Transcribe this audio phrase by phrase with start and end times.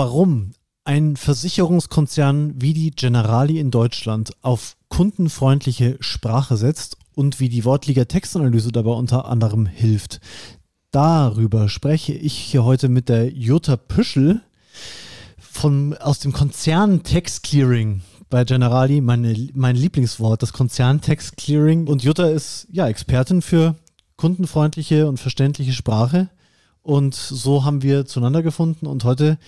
[0.00, 0.52] warum
[0.84, 8.06] ein Versicherungskonzern wie die Generali in Deutschland auf kundenfreundliche Sprache setzt und wie die Wortliga
[8.06, 10.22] Textanalyse dabei unter anderem hilft.
[10.90, 14.40] Darüber spreche ich hier heute mit der Jutta Püschel
[15.38, 21.88] von, aus dem Konzern Text Clearing bei Generali, meine, mein Lieblingswort, das Konzern Text Clearing.
[21.88, 23.74] Und Jutta ist ja Expertin für
[24.16, 26.30] kundenfreundliche und verständliche Sprache.
[26.82, 29.38] Und so haben wir zueinander gefunden und heute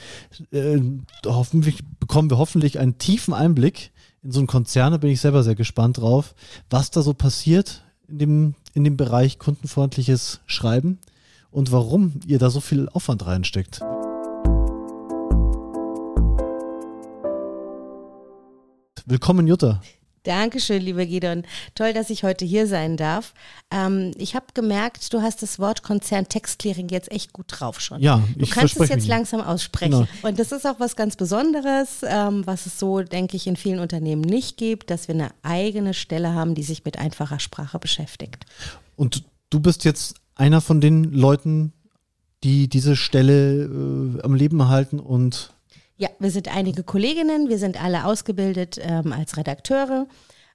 [0.50, 0.80] äh,
[1.26, 3.90] hoffentlich, bekommen wir hoffentlich einen tiefen Einblick
[4.22, 4.92] in so einen Konzern.
[4.92, 6.34] Da bin ich selber sehr gespannt drauf,
[6.68, 10.98] was da so passiert in dem, in dem Bereich kundenfreundliches Schreiben
[11.50, 13.80] und warum ihr da so viel Aufwand reinsteckt.
[19.06, 19.80] Willkommen, Jutta.
[20.24, 21.42] Dankeschön, lieber Gideon.
[21.74, 23.34] Toll, dass ich heute hier sein darf.
[23.70, 28.00] Ähm, ich habe gemerkt, du hast das Wort Konzern Textclearing jetzt echt gut drauf schon.
[28.00, 29.92] Ja, du kannst es jetzt langsam aussprechen.
[29.92, 30.08] Genau.
[30.22, 33.80] Und das ist auch was ganz Besonderes, ähm, was es so, denke ich, in vielen
[33.80, 38.46] Unternehmen nicht gibt, dass wir eine eigene Stelle haben, die sich mit einfacher Sprache beschäftigt.
[38.96, 41.72] Und du bist jetzt einer von den Leuten,
[42.44, 45.52] die diese Stelle äh, am Leben erhalten und
[45.96, 50.06] ja, wir sind einige Kolleginnen, wir sind alle ausgebildet ähm, als Redakteure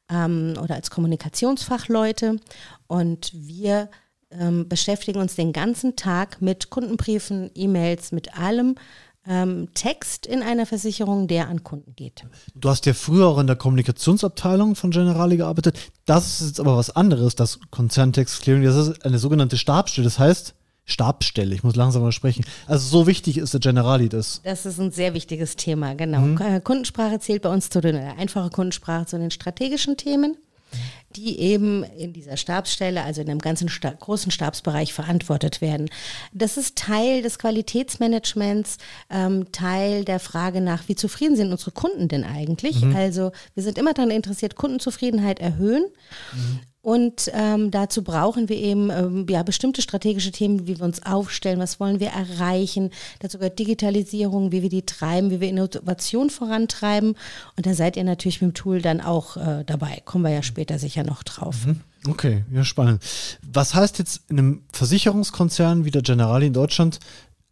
[0.09, 2.37] ähm, oder als Kommunikationsfachleute
[2.87, 3.89] und wir
[4.31, 8.75] ähm, beschäftigen uns den ganzen Tag mit Kundenbriefen, E-Mails, mit allem
[9.27, 12.23] ähm, Text in einer Versicherung, der an Kunden geht.
[12.55, 15.77] Du hast ja früher auch in der Kommunikationsabteilung von Generali gearbeitet.
[16.05, 18.63] Das ist jetzt aber was anderes, das Konzerntext Clearing.
[18.63, 20.05] Das ist eine sogenannte Stabsstelle.
[20.05, 20.55] Das heißt,
[20.87, 21.53] Stabsstelle.
[21.53, 22.45] Ich muss langsam mal sprechen.
[22.65, 24.41] Also so wichtig ist der Generali das.
[24.43, 26.21] Das ist ein sehr wichtiges Thema, genau.
[26.21, 26.41] Mhm.
[26.41, 30.37] Äh, Kundensprache zählt bei uns zu den, äh, einfache Kundensprache zu den strategischen Themen,
[31.11, 35.89] die eben in dieser Stabsstelle, also in einem ganzen Sta großen Stabsbereich verantwortet werden.
[36.31, 38.77] Das ist Teil des Qualitätsmanagements,
[39.09, 42.81] ähm, Teil der Frage nach, wie zufrieden sind unsere Kunden denn eigentlich?
[42.81, 42.95] Mhm.
[42.95, 45.83] Also wir sind immer daran interessiert, Kundenzufriedenheit erhöhen.
[46.33, 46.59] Mhm.
[46.87, 51.59] Und ähm, dazu brauchen wir eben ähm, ja, bestimmte strategische Themen, wie wir uns aufstellen,
[51.59, 52.91] was wollen wir erreichen.
[53.19, 57.17] Dazu gehört Digitalisierung, wie wir die treiben, wie wir Innovation vorantreiben.
[57.57, 60.01] Und da seid ihr natürlich mit dem Tool dann auch äh, dabei.
[60.05, 61.65] Kommen wir ja später sicher noch drauf.
[61.65, 61.81] Mhm.
[62.07, 63.03] Okay, ja, spannend.
[63.41, 67.01] Was heißt jetzt in einem Versicherungskonzern wie der Generali in Deutschland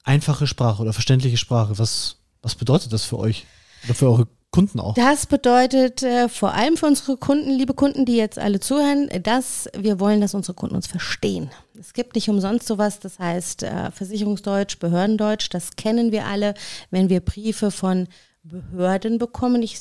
[0.06, 1.78] einfache Sprache oder verständliche Sprache?
[1.78, 3.46] Was, was bedeutet das für euch
[3.84, 4.94] oder für eure Kunden auch.
[4.94, 9.70] Das bedeutet äh, vor allem für unsere Kunden, liebe Kunden, die jetzt alle zuhören, dass
[9.78, 11.50] wir wollen, dass unsere Kunden uns verstehen.
[11.78, 16.54] Es gibt nicht umsonst sowas, das heißt äh, Versicherungsdeutsch, Behördendeutsch, das kennen wir alle,
[16.90, 18.08] wenn wir Briefe von
[18.44, 19.62] Behörden bekommen.
[19.62, 19.80] Ich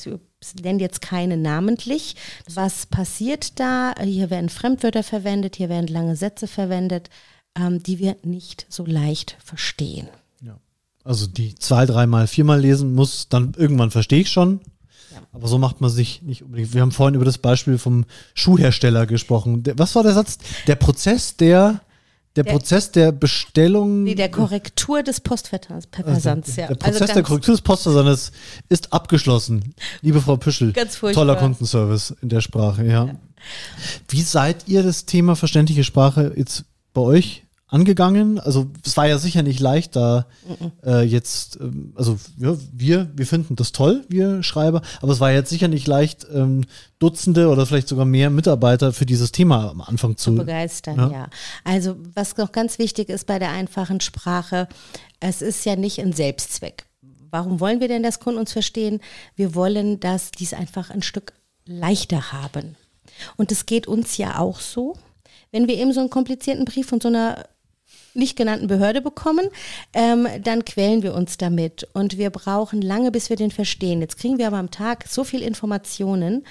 [0.61, 2.15] nenne jetzt keine namentlich.
[2.53, 3.93] Was passiert da?
[4.01, 7.09] Hier werden Fremdwörter verwendet, hier werden lange Sätze verwendet,
[7.57, 10.09] ähm, die wir nicht so leicht verstehen.
[11.05, 14.59] Also die zwei, dreimal, viermal lesen muss, dann irgendwann verstehe ich schon.
[15.31, 16.73] Aber so macht man sich nicht unbedingt.
[16.73, 19.61] Wir haben vorhin über das Beispiel vom Schuhhersteller gesprochen.
[19.63, 20.39] Der, was war der Satz?
[20.65, 21.81] Der Prozess der,
[22.35, 24.03] der, der Prozess der Bestellung.
[24.03, 25.87] Nee, der Korrektur des Postversands.
[26.03, 26.67] Also ja.
[26.67, 28.31] Der Prozess also der Korrektur des Postversands
[28.69, 29.75] ist abgeschlossen.
[30.01, 30.73] Liebe Frau Püschel.
[30.73, 31.25] Ganz furchtbar.
[31.25, 33.05] Toller Kundenservice in der Sprache, ja.
[33.05, 33.15] ja.
[34.07, 38.39] Wie seid ihr das Thema verständliche Sprache jetzt bei euch angegangen.
[38.39, 40.27] Also es war ja sicher nicht leicht, da
[40.85, 45.31] äh, jetzt, ähm, also ja, wir, wir finden das toll, wir Schreiber, aber es war
[45.31, 46.65] jetzt sicher nicht leicht, ähm,
[46.99, 50.97] Dutzende oder vielleicht sogar mehr Mitarbeiter für dieses Thema am Anfang zu, zu begeistern.
[50.97, 51.11] Ja.
[51.11, 51.29] ja.
[51.63, 54.67] Also was noch ganz wichtig ist bei der einfachen Sprache,
[55.19, 56.85] es ist ja nicht ein Selbstzweck.
[57.31, 59.01] Warum wollen wir denn, dass Kunden uns verstehen?
[59.35, 61.33] Wir wollen, dass dies einfach ein Stück
[61.65, 62.77] leichter haben.
[63.35, 64.97] Und es geht uns ja auch so.
[65.51, 67.45] Wenn wir eben so einen komplizierten Brief von so einer
[68.15, 69.47] nicht genannten Behörde bekommen,
[69.93, 74.01] ähm, dann quälen wir uns damit und wir brauchen lange, bis wir den verstehen.
[74.01, 76.45] Jetzt kriegen wir aber am Tag so viel Informationen,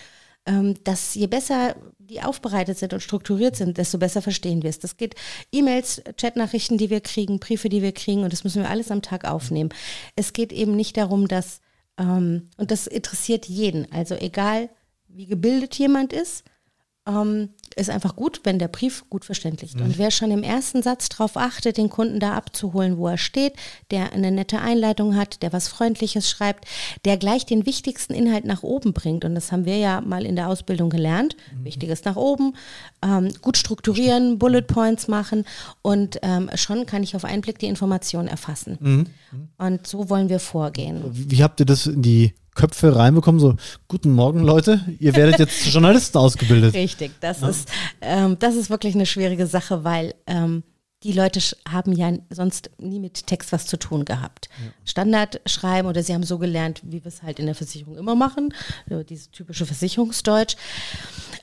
[0.47, 4.79] ähm, dass je besser die aufbereitet sind und strukturiert sind, desto besser verstehen wir es.
[4.79, 5.15] Das geht
[5.53, 9.03] E-Mails, Chatnachrichten, die wir kriegen, Briefe, die wir kriegen und das müssen wir alles am
[9.03, 9.71] Tag aufnehmen.
[10.17, 11.61] Es geht eben nicht darum, dass,
[11.99, 14.69] ähm, und das interessiert jeden, also egal
[15.09, 16.45] wie gebildet jemand ist,
[17.07, 19.79] ähm, ist einfach gut, wenn der Brief gut verständlich ist.
[19.79, 19.87] Mhm.
[19.87, 23.55] Und wer schon im ersten Satz darauf achtet, den Kunden da abzuholen, wo er steht,
[23.91, 26.67] der eine nette Einleitung hat, der was Freundliches schreibt,
[27.05, 29.25] der gleich den wichtigsten Inhalt nach oben bringt.
[29.25, 31.37] Und das haben wir ja mal in der Ausbildung gelernt.
[31.59, 31.65] Mhm.
[31.65, 32.55] Wichtiges nach oben,
[33.03, 35.45] ähm, gut strukturieren, Bullet Points machen
[35.83, 38.79] und ähm, schon kann ich auf einen Blick die Information erfassen.
[38.81, 39.07] Mhm.
[39.59, 41.03] Und so wollen wir vorgehen.
[41.11, 43.57] Wie habt ihr das in die Köpfe reinbekommen, so,
[43.89, 46.75] guten Morgen Leute, ihr werdet jetzt Journalisten ausgebildet.
[46.75, 47.49] Richtig, das, ja.
[47.49, 47.69] ist,
[48.01, 50.63] ähm, das ist wirklich eine schwierige Sache, weil ähm,
[51.05, 54.49] die Leute haben ja sonst nie mit Text was zu tun gehabt.
[54.59, 54.73] Ja.
[54.85, 58.15] Standard schreiben oder sie haben so gelernt, wie wir es halt in der Versicherung immer
[58.15, 58.55] machen,
[58.89, 60.57] dieses typische Versicherungsdeutsch.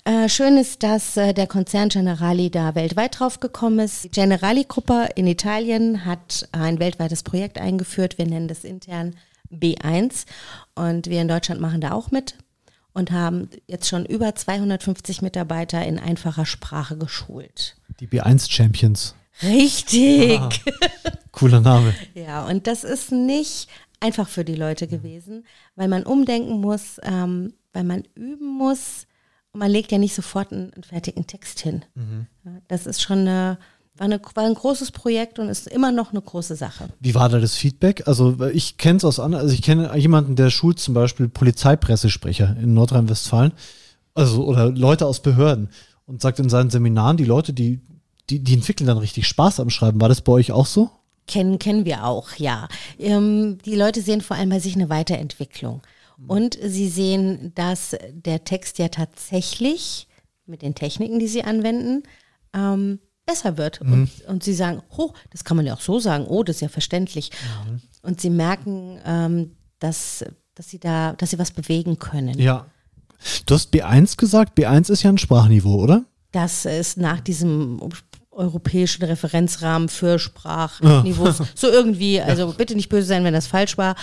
[0.03, 4.03] Äh, schön ist, dass äh, der Konzern Generali da weltweit drauf gekommen ist.
[4.03, 8.17] Die Generali-Gruppe in Italien hat ein weltweites Projekt eingeführt.
[8.17, 9.15] Wir nennen das intern
[9.51, 10.25] B1
[10.75, 12.36] und wir in Deutschland machen da auch mit
[12.94, 17.75] und haben jetzt schon über 250 Mitarbeiter in einfacher Sprache geschult.
[18.00, 19.15] Die B1 Champions.
[19.44, 20.39] Richtig.
[20.39, 20.50] Ah,
[21.31, 21.94] cooler Name.
[22.13, 23.68] ja, und das ist nicht
[24.00, 25.45] einfach für die Leute gewesen,
[25.75, 29.07] weil man umdenken muss, ähm, weil man üben muss.
[29.53, 31.83] Und man legt ja nicht sofort einen, einen fertigen Text hin.
[31.95, 32.27] Mhm.
[32.68, 33.57] das ist schon eine,
[34.01, 36.89] war, eine, war ein großes Projekt und ist immer noch eine große Sache.
[37.00, 38.07] Wie war da das Feedback?
[38.07, 42.57] Also ich kenne es aus anderen, also ich kenne jemanden, der schult zum Beispiel Polizeipressesprecher
[42.59, 43.53] in Nordrhein-Westfalen,
[44.15, 45.69] also oder Leute aus Behörden
[46.07, 47.80] und sagt in seinen Seminaren, die Leute, die
[48.30, 50.00] die, die entwickeln dann richtig Spaß am Schreiben.
[50.00, 50.89] War das bei euch auch so?
[51.27, 52.69] Kennen, kennen wir auch, ja.
[52.98, 55.81] Ähm, die Leute sehen vor allem bei sich eine Weiterentwicklung.
[56.27, 60.07] Und sie sehen, dass der Text ja tatsächlich
[60.45, 62.03] mit den Techniken, die sie anwenden,
[62.53, 63.00] ähm,
[63.31, 63.81] besser wird.
[63.83, 63.93] Mhm.
[63.93, 66.61] Und, und, sie sagen, oh, das kann man ja auch so sagen, oh, das ist
[66.61, 67.31] ja verständlich.
[67.65, 67.81] Mhm.
[68.01, 70.25] Und sie merken, ähm, dass,
[70.55, 72.37] dass sie da, dass sie was bewegen können.
[72.37, 72.65] Ja.
[73.45, 76.05] Du hast B1 gesagt, B1 ist ja ein Sprachniveau, oder?
[76.31, 77.79] Das ist nach diesem
[78.31, 81.39] europäischen Referenzrahmen für Sprachniveaus.
[81.39, 81.45] Ja.
[81.53, 83.95] So irgendwie, also bitte nicht böse sein, wenn das falsch war.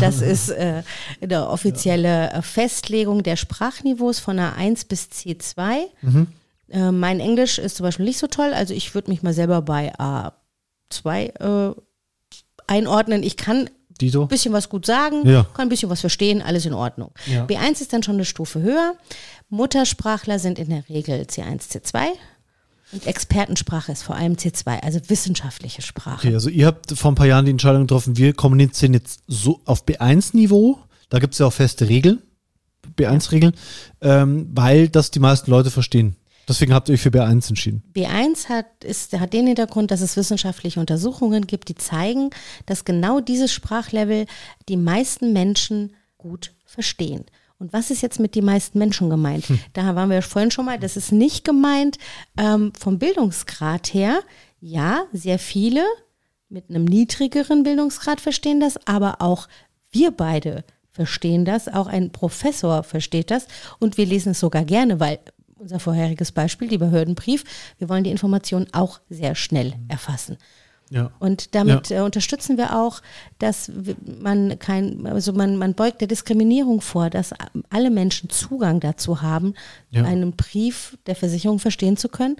[0.00, 0.82] Das ist äh,
[1.20, 5.80] eine offizielle äh, Festlegung der Sprachniveaus von einer 1 bis C2.
[6.00, 6.28] Mhm.
[6.72, 9.62] Äh, mein Englisch ist zum Beispiel nicht so toll, also ich würde mich mal selber
[9.62, 11.74] bei A2 äh,
[12.66, 13.22] einordnen.
[13.22, 13.68] Ich kann
[14.00, 15.44] ein bisschen was gut sagen, ja.
[15.54, 17.12] kann ein bisschen was verstehen, alles in Ordnung.
[17.26, 17.44] Ja.
[17.44, 18.94] B1 ist dann schon eine Stufe höher.
[19.50, 22.06] Muttersprachler sind in der Regel C1, C2.
[22.92, 26.26] Und Expertensprache ist vor allem C2, also wissenschaftliche Sprache.
[26.26, 29.60] Okay, also ihr habt vor ein paar Jahren die Entscheidung getroffen, wir kommunizieren jetzt so
[29.64, 30.78] auf B1-Niveau,
[31.08, 32.20] da gibt es ja auch feste Regeln,
[32.98, 33.54] B1-Regeln,
[34.02, 36.16] ähm, weil das die meisten Leute verstehen.
[36.48, 37.82] Deswegen habt ihr euch für B1 entschieden.
[37.94, 42.30] B1 hat, ist, hat den Hintergrund, dass es wissenschaftliche Untersuchungen gibt, die zeigen,
[42.66, 44.26] dass genau dieses Sprachlevel
[44.68, 47.24] die meisten Menschen gut verstehen.
[47.58, 49.48] Und was ist jetzt mit die meisten Menschen gemeint?
[49.48, 49.60] Hm.
[49.72, 51.96] Da waren wir vorhin schon mal, das ist nicht gemeint
[52.36, 54.20] ähm, vom Bildungsgrad her.
[54.60, 55.84] Ja, sehr viele
[56.48, 59.48] mit einem niedrigeren Bildungsgrad verstehen das, aber auch
[59.90, 63.46] wir beide verstehen das, auch ein Professor versteht das
[63.78, 65.20] und wir lesen es sogar gerne, weil
[65.58, 67.44] unser vorheriges Beispiel, die Behördenbrief,
[67.78, 70.36] wir wollen die Informationen auch sehr schnell erfassen.
[70.92, 71.10] Ja.
[71.18, 72.00] Und damit ja.
[72.00, 73.00] äh, unterstützen wir auch,
[73.38, 73.72] dass
[74.20, 77.30] man kein, also man, man beugt der Diskriminierung vor, dass
[77.70, 79.54] alle Menschen Zugang dazu haben,
[79.90, 80.04] ja.
[80.04, 82.36] einen Brief der Versicherung verstehen zu können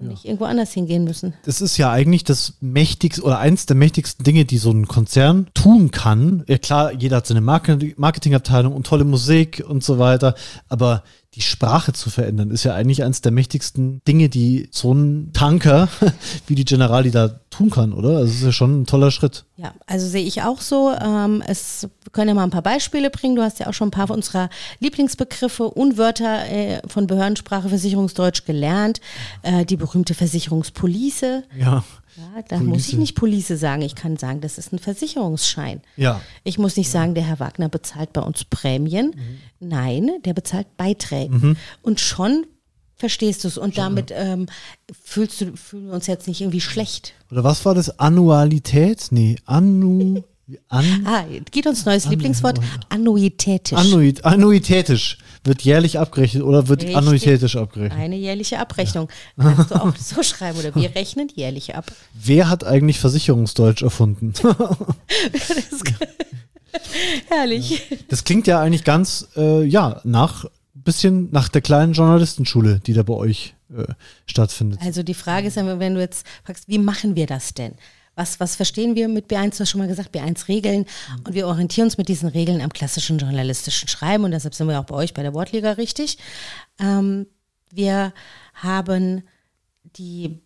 [0.00, 1.34] und nicht irgendwo anders hingehen müssen.
[1.44, 5.48] Das ist ja eigentlich das mächtigste oder eins der mächtigsten Dinge, die so ein Konzern
[5.52, 6.44] tun kann.
[6.48, 10.34] Ja klar, jeder hat seine Marketingabteilung und tolle Musik und so weiter,
[10.68, 15.32] aber die Sprache zu verändern, ist ja eigentlich eines der mächtigsten Dinge, die so ein
[15.32, 15.88] Tanker
[16.46, 18.16] wie die Generali da tun kann, oder?
[18.16, 19.44] Also es ist ja schon ein toller Schritt.
[19.56, 20.92] Ja, also sehe ich auch so.
[20.92, 23.36] Ähm, es wir können ja mal ein paar Beispiele bringen.
[23.36, 24.50] Du hast ja auch schon ein paar unserer
[24.80, 29.00] Lieblingsbegriffe und Wörter äh, von Behördensprache Versicherungsdeutsch gelernt.
[29.42, 31.44] Äh, die berühmte Versicherungspolice.
[31.56, 31.84] Ja.
[32.16, 32.68] Ja, da Police.
[32.68, 33.82] muss ich nicht Police sagen.
[33.82, 35.80] Ich kann sagen, das ist ein Versicherungsschein.
[35.96, 36.20] Ja.
[36.44, 39.14] Ich muss nicht sagen, der Herr Wagner bezahlt bei uns Prämien.
[39.14, 39.68] Mhm.
[39.68, 41.34] Nein, der bezahlt Beiträge.
[41.34, 41.56] Mhm.
[41.82, 42.46] Und schon
[42.96, 44.46] verstehst du es und schon, damit ähm,
[45.02, 47.14] fühlst du, fühlen wir uns jetzt nicht irgendwie schlecht.
[47.30, 47.98] Oder was war das?
[47.98, 49.08] Annualität?
[49.10, 50.22] Nee, Annu.
[50.68, 52.60] An ah, geht uns neues Annu Lieblingswort.
[52.88, 53.78] Annuitätisch.
[53.78, 55.18] Annuit annuitätisch.
[55.42, 56.96] Wird jährlich abgerechnet oder wird Richtig.
[56.96, 57.98] annuitätisch abgerechnet?
[57.98, 59.08] Eine jährliche Abrechnung.
[59.36, 59.52] Ja.
[59.52, 61.90] Kannst du auch so schreiben oder wir rechnen jährlich ab.
[62.12, 64.34] Wer hat eigentlich Versicherungsdeutsch erfunden?
[67.28, 67.82] Herrlich.
[68.08, 70.44] Das klingt ja eigentlich ganz, äh, ja, nach
[70.74, 73.84] bisschen nach der kleinen Journalistenschule, die da bei euch äh,
[74.26, 74.80] stattfindet.
[74.82, 77.74] Also die Frage ist wenn du jetzt fragst, wie machen wir das denn?
[78.20, 79.56] Was, was verstehen wir mit B1?
[79.56, 80.80] Du hast schon mal gesagt, B1-Regeln.
[80.80, 81.20] Mhm.
[81.24, 84.24] Und wir orientieren uns mit diesen Regeln am klassischen journalistischen Schreiben.
[84.24, 86.18] Und deshalb sind wir auch bei euch bei der Wortliga richtig.
[86.78, 87.26] Ähm,
[87.72, 88.12] wir
[88.52, 89.22] haben
[89.96, 90.38] die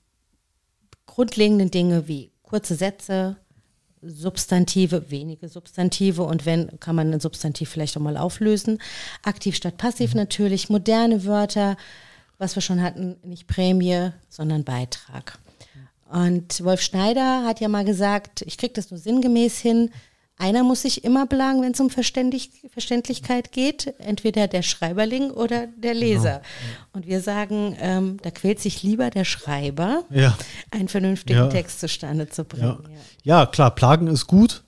[1.07, 3.39] grundlegenden Dinge wie kurze Sätze,
[4.03, 8.79] Substantive, wenige Substantive und wenn, kann man ein Substantiv vielleicht auch mal auflösen.
[9.25, 10.21] Aktiv statt passiv mhm.
[10.21, 11.77] natürlich, moderne Wörter,
[12.39, 15.41] was wir schon hatten, nicht Prämie, sondern Beitrag.
[16.15, 19.91] Und Wolf Schneider hat ja mal gesagt, ich kriege das nur sinngemäß hin,
[20.37, 25.67] einer muss sich immer belagen, wenn es um Verständig Verständlichkeit geht, entweder der Schreiberling oder
[25.67, 26.41] der Leser.
[26.41, 26.87] Genau.
[26.93, 30.37] Und wir sagen, ähm, da quält sich lieber der Schreiber, ja.
[30.71, 31.49] einen vernünftigen ja.
[31.49, 32.79] Text zustande zu bringen.
[33.25, 33.41] Ja.
[33.41, 34.63] ja, klar, Plagen ist gut,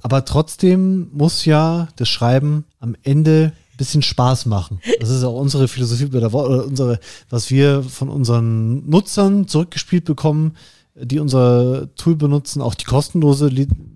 [0.00, 4.78] aber trotzdem muss ja das Schreiben am Ende bisschen Spaß machen.
[5.00, 10.52] Das ist auch unsere Philosophie oder unsere, was wir von unseren Nutzern zurückgespielt bekommen,
[10.94, 13.50] die unser Tool benutzen, auch die kostenlose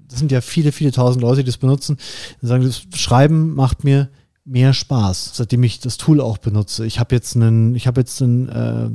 [0.08, 1.98] das sind ja viele, viele tausend Leute, die das benutzen,
[2.40, 4.08] die sagen, das Schreiben macht mir
[4.44, 6.86] mehr Spaß, seitdem ich das Tool auch benutze.
[6.86, 8.90] Ich habe jetzt einen, ich habe jetzt einen, äh,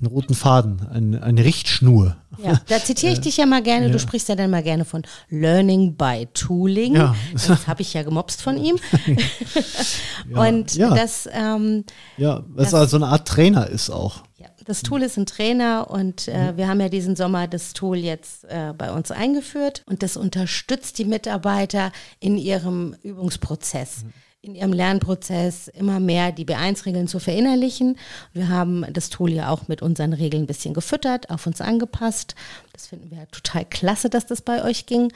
[0.00, 2.16] einen roten Faden, eine, eine Richtschnur.
[2.42, 3.86] Ja, da zitiere ich dich ja mal gerne.
[3.86, 3.92] Ja.
[3.92, 6.94] Du sprichst ja dann mal gerne von Learning by Tooling.
[6.94, 7.16] Ja.
[7.32, 8.78] Das habe ich ja gemobst von ihm.
[10.30, 11.28] ja, Und das.
[11.32, 11.84] Ähm,
[12.16, 14.22] ja, was also eine Art Trainer ist auch.
[14.68, 16.56] Das Tool ist ein Trainer und äh, mhm.
[16.58, 20.98] wir haben ja diesen Sommer das Tool jetzt äh, bei uns eingeführt und das unterstützt
[20.98, 24.04] die Mitarbeiter in ihrem Übungsprozess.
[24.40, 27.98] In ihrem Lernprozess immer mehr die B1-Regeln zu verinnerlichen.
[28.32, 32.36] Wir haben das Tool ja auch mit unseren Regeln ein bisschen gefüttert, auf uns angepasst.
[32.72, 35.12] Das finden wir total klasse, dass das bei euch ging.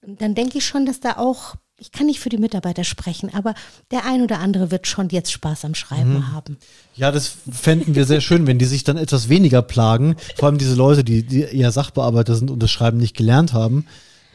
[0.00, 3.54] Dann denke ich schon, dass da auch ich kann nicht für die Mitarbeiter sprechen, aber
[3.90, 6.32] der ein oder andere wird schon jetzt Spaß am Schreiben mhm.
[6.32, 6.58] haben.
[6.96, 10.16] Ja, das fänden wir sehr schön, wenn die sich dann etwas weniger plagen.
[10.36, 13.86] Vor allem diese Leute, die, die eher Sachbearbeiter sind und das Schreiben nicht gelernt haben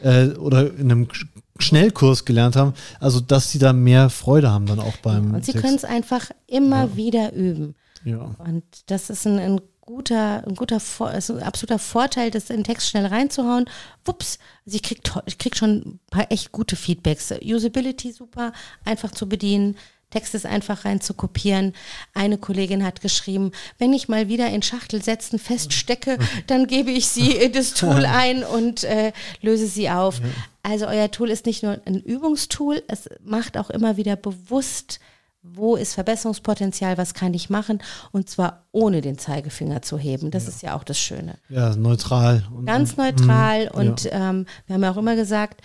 [0.02, 1.08] äh, oder in einem
[1.58, 2.74] Schnellkurs gelernt haben.
[3.00, 5.30] Also, dass sie da mehr Freude haben dann auch beim.
[5.30, 6.96] Ja, und sie können es einfach immer ja.
[6.96, 7.74] wieder üben.
[8.04, 8.34] Ja.
[8.38, 12.64] Und das ist ein, ein guter, ein guter, also ein absoluter Vorteil, das in den
[12.64, 13.66] Text schnell reinzuhauen.
[14.04, 17.32] Wups, also ich krieg, ich krieg schon ein paar echt gute Feedbacks.
[17.42, 18.52] Usability super,
[18.84, 19.76] einfach zu bedienen.
[20.14, 21.72] Text ist einfach rein zu kopieren.
[22.14, 27.32] Eine Kollegin hat geschrieben, wenn ich mal wieder in Schachtelsätzen feststecke, dann gebe ich sie
[27.32, 30.20] in das Tool ein und äh, löse sie auf.
[30.62, 35.00] Also euer Tool ist nicht nur ein Übungstool, es macht auch immer wieder bewusst
[35.46, 40.30] wo ist Verbesserungspotenzial, was kann ich machen und zwar ohne den Zeigefinger zu heben.
[40.30, 40.48] Das ja.
[40.48, 41.34] ist ja auch das Schöne.
[41.50, 42.44] Ja, neutral.
[42.50, 44.30] Und, Ganz neutral mh, und ja.
[44.30, 45.60] ähm, wir haben ja auch immer gesagt,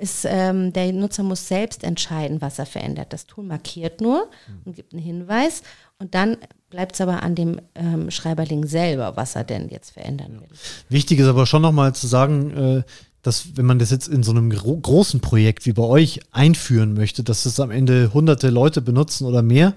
[0.00, 3.12] ist, ähm, der Nutzer muss selbst entscheiden, was er verändert.
[3.12, 4.62] Das Tool markiert nur mhm.
[4.64, 5.62] und gibt einen Hinweis
[5.98, 6.38] und dann
[6.70, 10.48] bleibt es aber an dem ähm, Schreiberling selber, was er denn jetzt verändern will.
[10.88, 12.82] Wichtig ist aber schon nochmal zu sagen, äh,
[13.22, 16.94] dass wenn man das jetzt in so einem gro großen Projekt wie bei euch einführen
[16.94, 19.74] möchte, dass es am Ende hunderte Leute benutzen oder mehr,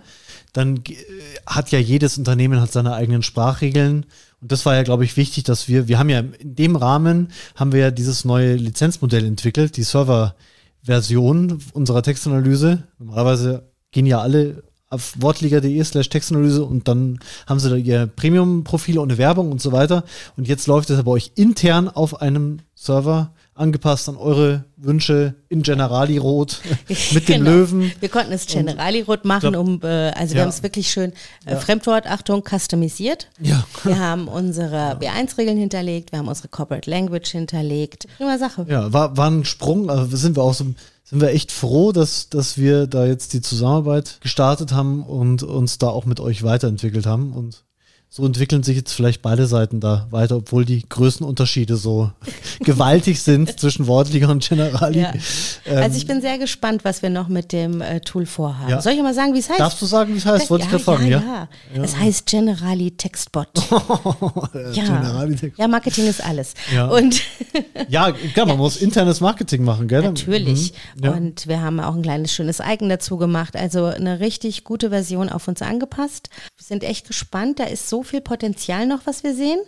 [0.53, 0.95] dann äh,
[1.45, 4.05] hat ja jedes Unternehmen hat seine eigenen Sprachregeln.
[4.41, 7.29] Und das war ja, glaube ich, wichtig, dass wir, wir haben ja in dem Rahmen,
[7.55, 12.83] haben wir ja dieses neue Lizenzmodell entwickelt, die Server-Version unserer Textanalyse.
[13.00, 19.00] Normalerweise gehen ja alle auf wortliga.de slash Textanalyse und dann haben sie da ihr Premium-Profil
[19.00, 20.03] ohne Werbung und so weiter.
[20.38, 25.62] Und jetzt läuft es bei euch intern auf einem Server angepasst an eure Wünsche in
[25.62, 26.62] Generali Rot
[27.12, 27.51] mit dem genau.
[27.51, 27.91] Löwen.
[28.00, 31.13] Wir konnten es Generali Rot machen, um äh, also wir haben es wirklich schön
[31.45, 31.60] äh, ja.
[31.60, 33.29] Fremdwort Achtung customisiert.
[33.39, 33.63] Ja.
[33.83, 35.13] Wir haben unsere ja.
[35.13, 38.07] B1 Regeln hinterlegt, wir haben unsere Corporate Language hinterlegt.
[38.17, 38.65] Prima Sache.
[38.67, 40.65] Ja, war, war ein Sprung, also sind wir auch so
[41.05, 45.77] sind wir echt froh, dass, dass wir da jetzt die Zusammenarbeit gestartet haben und uns
[45.77, 47.65] da auch mit euch weiterentwickelt haben und
[48.15, 52.12] so entwickeln sich jetzt vielleicht beide Seiten da weiter, obwohl die Größenunterschiede so
[52.60, 55.00] gewaltig sind zwischen Wortliga und Generali.
[55.00, 55.13] Ja.
[55.65, 58.70] Ähm, also ich bin sehr gespannt, was wir noch mit dem äh, Tool vorhaben.
[58.70, 58.82] Ja.
[58.84, 59.60] Soll ich mal sagen, wie es heißt?
[59.60, 60.48] Darfst du sagen, wie es heißt?
[60.51, 61.84] Wollte ja, ich gerade fragen, ja, ja?
[61.84, 63.48] Es heißt Generali Textbot.
[63.72, 64.84] ja.
[64.84, 65.58] Generali Textbot.
[65.58, 66.53] ja, Marketing ist alles.
[66.72, 67.20] Ja, und
[67.88, 70.03] ja klar, man muss internes Marketing machen, gell?
[70.03, 70.74] Natürlich.
[71.01, 71.10] Mhm.
[71.10, 73.55] Und wir haben auch ein kleines, schönes Eigen dazu gemacht.
[73.55, 76.29] Also eine richtig gute Version auf uns angepasst.
[76.58, 77.58] Wir sind echt gespannt.
[77.58, 79.60] Da ist so viel Potenzial noch, was wir sehen.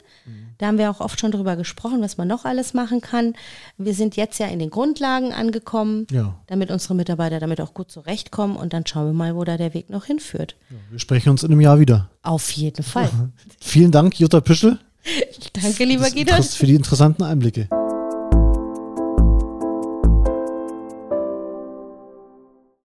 [0.58, 3.34] Da haben wir auch oft schon drüber gesprochen, was man noch alles machen kann.
[3.78, 6.36] Wir sind jetzt ja in den Grundlagen angekommen, ja.
[6.48, 9.74] damit unsere Mitarbeiter damit auch gut zurechtkommen und dann schauen wir mal, wo da der
[9.74, 10.56] Weg noch hinführt.
[10.70, 12.10] Ja, wir sprechen uns in einem Jahr wieder.
[12.24, 13.10] Auf jeden Fall.
[13.60, 14.80] Vielen Dank, Jutta Püschel.
[15.54, 16.42] Danke, lieber Guido.
[16.42, 17.70] Für die interessanten Einblicke.